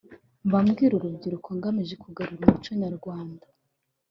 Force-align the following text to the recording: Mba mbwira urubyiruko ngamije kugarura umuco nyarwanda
Mba 0.45 0.59
mbwira 0.65 0.93
urubyiruko 0.95 1.49
ngamije 1.57 1.95
kugarura 2.03 2.43
umuco 2.45 2.71
nyarwanda 2.81 3.45